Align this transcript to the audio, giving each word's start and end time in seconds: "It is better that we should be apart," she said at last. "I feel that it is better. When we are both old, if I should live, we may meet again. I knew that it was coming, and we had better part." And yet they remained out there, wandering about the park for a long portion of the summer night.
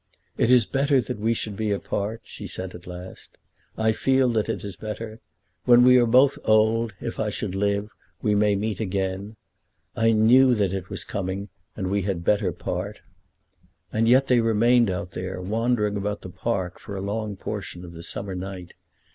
"It 0.35 0.49
is 0.49 0.65
better 0.65 0.99
that 0.99 1.19
we 1.19 1.35
should 1.35 1.55
be 1.55 1.69
apart," 1.69 2.21
she 2.23 2.47
said 2.47 2.73
at 2.73 2.87
last. 2.87 3.37
"I 3.77 3.91
feel 3.91 4.29
that 4.29 4.49
it 4.49 4.63
is 4.63 4.75
better. 4.75 5.19
When 5.65 5.83
we 5.83 5.97
are 5.97 6.07
both 6.07 6.39
old, 6.43 6.93
if 6.99 7.19
I 7.19 7.29
should 7.29 7.53
live, 7.53 7.91
we 8.19 8.33
may 8.33 8.55
meet 8.55 8.79
again. 8.79 9.35
I 9.95 10.09
knew 10.11 10.55
that 10.55 10.73
it 10.73 10.89
was 10.89 11.03
coming, 11.03 11.49
and 11.75 11.91
we 11.91 12.01
had 12.01 12.23
better 12.23 12.51
part." 12.51 13.01
And 13.93 14.09
yet 14.09 14.25
they 14.25 14.39
remained 14.39 14.89
out 14.89 15.11
there, 15.11 15.39
wandering 15.39 15.95
about 15.95 16.21
the 16.21 16.29
park 16.29 16.79
for 16.79 16.95
a 16.95 16.99
long 17.01 17.35
portion 17.35 17.85
of 17.85 17.91
the 17.93 18.01
summer 18.01 18.33
night. 18.33 18.73